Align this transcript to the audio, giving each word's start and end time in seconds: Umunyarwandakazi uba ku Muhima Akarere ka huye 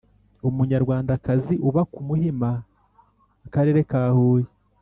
Umunyarwandakazi 0.49 1.53
uba 1.67 1.81
ku 1.91 1.99
Muhima 2.07 2.49
Akarere 3.45 3.79
ka 3.89 4.01
huye 4.15 4.49